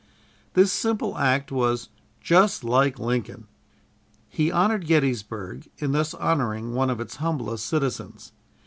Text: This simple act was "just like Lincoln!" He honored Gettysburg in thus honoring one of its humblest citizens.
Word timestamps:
This 0.55 0.71
simple 0.71 1.15
act 1.15 1.51
was 1.51 1.89
"just 2.19 2.63
like 2.63 2.97
Lincoln!" 2.97 3.45
He 4.29 4.51
honored 4.51 4.87
Gettysburg 4.87 5.69
in 5.77 5.91
thus 5.91 6.15
honoring 6.15 6.73
one 6.73 6.89
of 6.89 6.99
its 6.99 7.17
humblest 7.17 7.67
citizens. 7.67 8.31